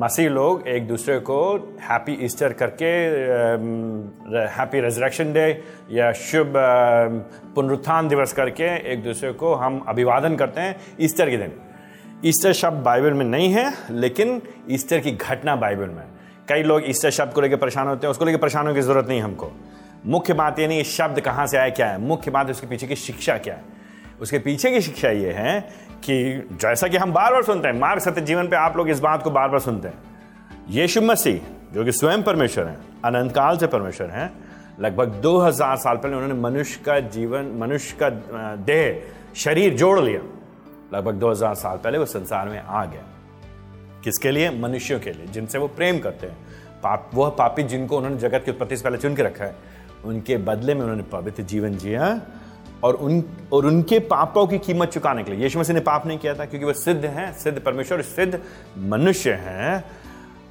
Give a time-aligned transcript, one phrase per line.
[0.00, 1.36] मसीह लोग एक दूसरे को
[1.82, 2.86] हैप्पी ईस्टर करके
[4.50, 5.42] हैप्पी रेजरेक्शन डे
[5.92, 6.52] या शुभ
[7.54, 11.52] पुनरुत्थान दिवस करके एक दूसरे को हम अभिवादन करते हैं ईस्टर के दिन।
[12.24, 14.40] ईस्टर शब्द बाइबल में नहीं है, लेकिन
[14.70, 16.04] ईस्टर की घटना बाइबल में।
[16.48, 19.08] कई लोग ईस्टर शब्द को लेकर परेशान होते हैं, उसको लेकर परेशान होने की ज़रूरत
[19.08, 19.50] नहीं हमको।
[20.06, 22.96] मुख्य बात ये नहीं शब्द कहाँ से आया, क्या है। मुख्य बात उसके पीछे की
[22.96, 23.79] शिक्षा क्या है।
[24.20, 25.60] उसके पीछे की शिक्षा ये है
[26.04, 29.00] कि जैसा कि हम बार बार सुनते हैं, मार्ग सत्य जीवन पे आप लोग इस
[29.00, 29.98] बात को बार बार सुनते हैं।
[30.68, 31.40] यीशु मसीह,
[31.74, 34.32] जो कि स्वयं परमेश्वर हैं, अनंत काल से परमेश्वर हैं,
[34.80, 38.10] लगभग 2000 साल पहले उन्होंने मनुष्य का जीवन, मनुष्य का
[38.56, 39.02] देह,
[39.36, 40.20] शरीर जोड़ लिया।
[40.96, 43.02] लगभग 2000 साल पहले वो संसार में आ गया।
[44.04, 44.50] किसके लिए?
[44.50, 46.36] मनुष्यों के लिए, जिनसे वो प्रेम करते हैं।
[46.82, 49.56] पाप वह पापी जिनको उन्होंने जगत की उत्पत्ति से पहले चुन के रखा है,
[50.04, 52.20] उनके बदले में उन्होंने पवित्र जीवन जिया।
[52.84, 56.18] और उन, और उनके पापों की कीमत चुकाने के लिए, यीशु मसीह ने पाप नहीं
[56.18, 58.40] किया था, क्योंकि वो सिद्ध हैं, सिद्ध परमेश्वर सिद्ध
[58.78, 59.84] मनुष्य हैं।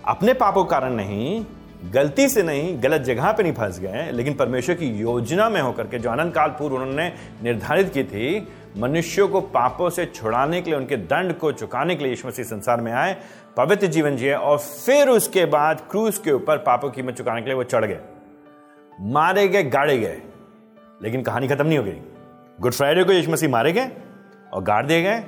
[0.07, 1.45] अपने पापों के कारण नहीं,
[1.93, 5.87] गलती से नहीं, गलत जगह पे नहीं फंस गए, लेकिन परमेश्वर की योजना में होकर
[5.87, 7.11] के जो अनंत काल पूर्व उन्होंने
[7.43, 12.03] निर्धारित की थी, मनुष्यों को पापों से छुड़ाने के लिए, उनके दंड को चुकाने के
[12.03, 13.15] लिए यीशु मसीह संसार में आए,
[13.57, 17.45] पवित्र जीवन जिए, और फिर उसके बाद क्रूज के ऊपर पापों की कीमत चुकाने के
[17.45, 17.99] लिए वो चढ़ गए।
[19.01, 20.21] मारे गए, गाड़े गए,
[21.03, 21.99] लेकिन कहानी खत्म नहीं हो गई।
[22.59, 23.91] गुड फ्राइडे को यीशु मसीह मारे गए
[24.53, 25.23] और गाड़ दिए गए।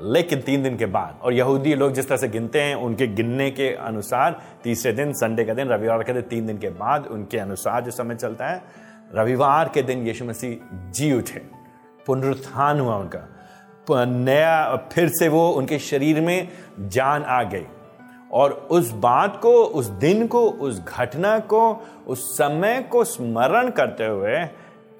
[0.00, 3.50] लेकिन तीन दिन के बाद, और यहूदी लोग जिस तरह से गिनते हैं, उनके गिनने
[3.50, 7.38] के अनुसार तीसरे दिन, संडे का दिन, रविवार के दिन, तीन दिन के बाद उनके
[7.38, 8.62] अनुसार जो समय चलता है,
[9.14, 11.42] रविवार के दिन यीशु मसीह जी उठे।
[12.06, 16.48] पुनरुत्थान हुआ उनका। नया, फिर से वो उनके शरीर में
[16.80, 17.66] जान आ गई।
[18.32, 24.04] और उस बात को, उस दिन को, उस घटना को, उस समय को स्मरण करते
[24.04, 24.48] हुए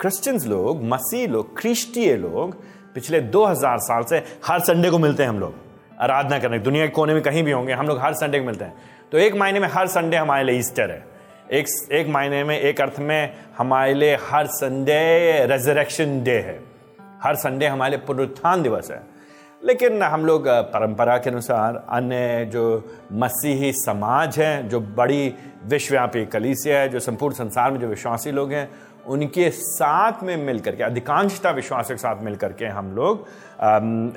[0.01, 2.65] क्रिश्चियंस लोग, मसीह लोग क्रिस्टीय लोग
[2.95, 5.55] पिछले 2000 साल से हर संडे को मिलते हैं हम लोग।
[6.01, 8.65] आराधना करने, दुनिया के कोने में कहीं भी होंगे, हम लोग हर संडे को मिलते
[8.65, 8.77] हैं।
[9.13, 11.05] तो एक महीने में हर संडे हमारे लिए ईस्टर है।
[11.53, 16.61] एक एक महीने में, एक अर्थ में हमारे लिए हर संडे रेजरेक्शन डे है।
[17.23, 19.14] हर संडे हमारे लिए पुनरुत्थान दिवस है।
[19.65, 22.65] लेकिन हम लोग परंपरा के अनुसार अन्य जो
[23.13, 28.53] मसीही समाज है, जो बड़ी विश्वव्यापी कलीसिया है, जो संपूर्ण संसार में जो विश्वासी लोग
[28.53, 28.69] हैं,
[29.07, 33.27] उनके साथ में मिलकर के, अधिकांशता विश्वास के साथ मिलकर के हम लोग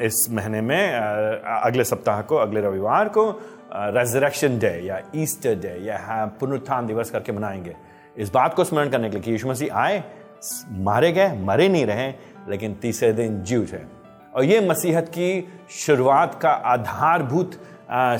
[0.01, 3.29] इस महीने में अगले सप्ताह को, अगले रविवार को
[3.73, 7.75] रेजरेक्शन डे या ईस्टर डे या पुनरुत्थान दिवस करके मनाएँगे।
[8.17, 10.03] इस बात को स्मरण करने के लिए कि यीशु मसीह आए,
[10.71, 12.13] मारे गए, मरे नहीं रहे,
[12.49, 13.96] लेकिन तीसरे दिन जी उठे
[14.37, 17.53] और ये मसीहत की शुरुआत का आधारभूत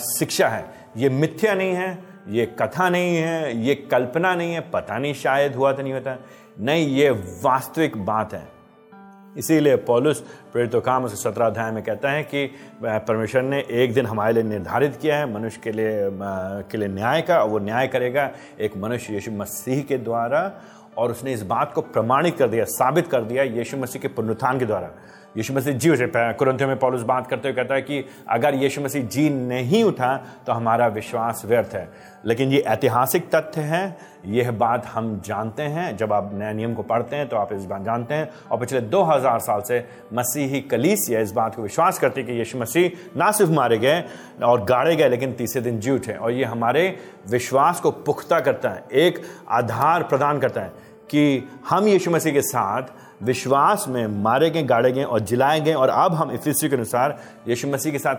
[0.04, 0.66] शिक्षा है।
[0.98, 1.98] ये मिथ्या नहीं है,
[2.28, 6.18] ये कथा नहीं है, ये कल्पना नहीं है, पता नहीं शायद हुआ तो नहीं होता।
[6.60, 7.10] नहीं, ये
[7.44, 8.48] वास्तविक बात है।
[9.38, 10.20] इसीलिए पॉलुस
[10.54, 12.46] प्रेरित काम उस सत्रह अध्याय में कहता है कि
[12.84, 16.10] परमेश्वर ने एक दिन हमारे लिए निर्धारित किया है, मनुष्य के लिए
[16.72, 18.30] के लिए न्याय का, और वो न्याय करेगा
[18.60, 20.42] एक मनुष्य यीशु मसीह के द्वारा।
[20.98, 24.60] और उसने इस बात को प्रमाणित कर दिया, साबित कर दिया यीशु मसीह के पुनरुत्थान
[24.60, 24.92] के द्वारा।
[25.38, 28.82] यीशु मसीह जी उठे कुरंथियों में पॉलुस बात करते हुए कहता है कि अगर यीशु
[28.82, 30.16] मसीह जी नहीं उठा
[30.48, 31.90] तो हमारा विश्वास व्यर्थ है।
[32.26, 36.84] लेकिन ये ऐतिहासिक तथ्य है यह बात हम जानते हैं। जब आप नए नियम को
[36.84, 40.88] पढ़ते हैं तो आप इस बात जानते हैं। और पिछले 2000 साल से मसीही कलीस
[40.88, 44.04] कलीसिया इस बात को विश्वास करती है कि यीशु मसीह ना सिर्फ़ मारे गए
[44.44, 46.98] और गाड़े गए, लेकिन तीसरे दिन जी उठे और ये हमारे
[47.30, 50.72] विश्वास को पुख्ता करता है, एक आधार प्रदान करता है
[51.10, 52.84] कि हम यीशु मसीह के साथ
[53.24, 57.18] विश्वास में मारे गए, गाड़े गए और जिलाए गए। और अब हम इफिसी के अनुसार
[57.48, 58.16] यीशु मसीह के साथ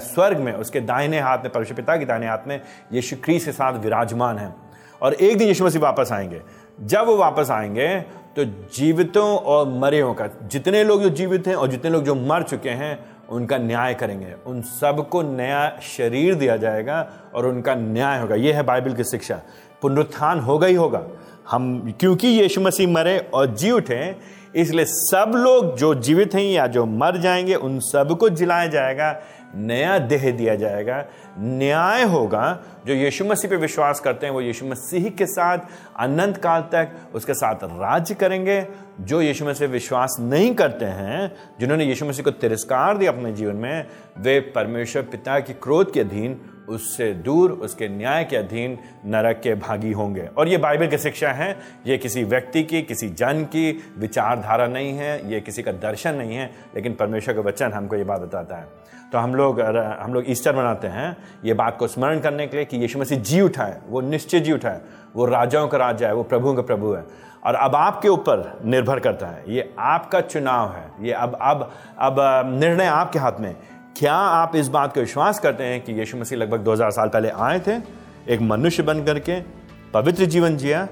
[0.00, 2.60] स्वर्ग में, उसके दाहिने हाथ में, परमेश्वर पिता के दाहिने हाथ में
[2.92, 4.65] यीशु क्रीस के साथ विराजमान है।
[5.02, 6.42] और एक दिन यीशु मसीह वापस आएँगे।
[6.80, 8.00] जब वो वापस आएँगे
[8.36, 8.44] तो
[8.76, 12.70] जीवितों और मरेयों का, जितने लोग जो जीवित हैं और जितने लोग जो मर चुके
[12.70, 18.56] हैं, उनका न्याय करेंगे। उन सबको नया शरीर दिया जाएगा और उनका न्याय होगा। यह
[18.56, 19.40] है बाइबल की शिक्षा।
[19.82, 21.02] पुनरुत्थान होगा ही होगा।
[21.50, 24.16] हम, क्योंकि यीशु मसीह मरे और जी उठे,
[24.56, 29.22] इसलिए सब लोग जो जीवित हैं या जो मर जाएँगे, उन सबको जिलाया जाएगा,
[29.54, 31.04] नया देह दिया जाएगा।
[31.38, 35.58] न्याय होगा, जो यीशु मसीह पे विश्वास करते हैं, वो यीशु मसीह के साथ
[35.98, 38.66] अनंत काल तक उसके साथ राज्य करेंगे।
[39.00, 43.56] जो यीशु मसीह विश्वास नहीं करते हैं, जिन्होंने यीशु मसीह को तिरस्कार दिया अपने जीवन
[43.56, 43.86] में,
[44.18, 49.54] वे परमेश्वर पिता की क्रोध के अधीन उससे दूर, उसके न्याय के अधीन नरक के
[49.54, 51.50] भागी होंगे। और ये बाइबल की शिक्षा है।
[51.86, 56.36] ये किसी व्यक्ति की, किसी जन की विचारधारा नहीं है, ये किसी का दर्शन नहीं
[56.36, 58.68] है, लेकिन परमेश्वर का वचन हमको ये बात बताता है।
[59.12, 62.64] तो हम लोग हम लोग ईस्टर मनाते हैं ये बात को स्मरण करने के लिए
[62.64, 64.80] कि यीशु मसीह जी उठा है वो निश्चय जी उठा है
[65.16, 67.04] वो राजाओं का राजा है, वो प्रभुओं का प्रभु है।
[67.44, 72.16] और अब आपके ऊपर निर्भर करता है, ये आपका चुनाव है, ये अब अब अब
[72.54, 73.54] निर्णय आपके हाथ में
[73.98, 77.28] क्या आप इस बात का विश्वास करते हैं कि यीशु मसीह लगभग 2000 साल पहले
[77.28, 77.76] आए थे?
[78.28, 79.40] एक मनुष्य बन करके
[79.94, 80.88] पवित्र जीवन जिया,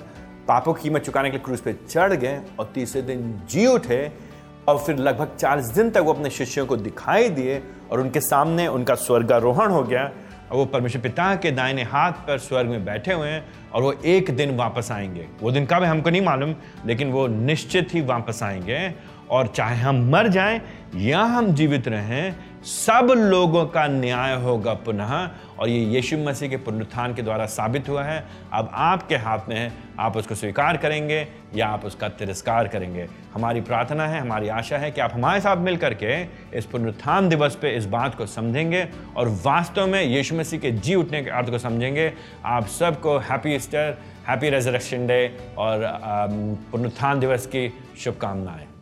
[0.48, 4.12] पापों की कीमत चुकाने के लिए क्रूज पे चढ़ गए और तीसरे दिन जी उठे
[4.68, 8.66] और फिर लगभग 40 दिन तक वो अपने शिष्यों को दिखाई दिए और उनके सामने
[8.66, 10.04] उनका स्वर्गारोहण हो गया
[10.50, 13.92] और वो परमेश्वर पिता के दाहिने हाथ पर स्वर्ग में बैठे हुए हैं और वो
[13.92, 16.54] एक दिन वापस आएँगे। वो दिन कब है हमको नहीं मालूम,
[16.86, 20.60] लेकिन वो निश्चित ही वापस आएँगे और चाहे हम मर जाएँ
[20.96, 22.34] या हम जीवित रहें,
[22.64, 25.12] सब लोगों का न्याय होगा पुनः।
[25.58, 29.56] और ये यीशु मसीह के पुनरुत्थान के द्वारा साबित हुआ है। अब आपके हाथ में
[29.56, 31.26] है, आप उसको स्वीकार करेंगे
[31.56, 35.56] या आप उसका तिरस्कार करेंगे। हमारी प्रार्थना है, हमारी आशा है कि आप हमारे साथ
[35.56, 36.20] मिल करके
[36.58, 38.86] इस पुनरुत्थान दिवस पे इस बात को समझेंगे
[39.16, 42.12] और वास्तव में यीशु मसीह के जी उठने के अर्थ को समझेंगे।
[42.44, 43.96] आप सबको happy Easter,
[44.28, 45.26] happy resurrection day
[45.58, 45.88] और
[46.72, 48.73] पुनरुत्थान दिवस की शुभकामनाएँ।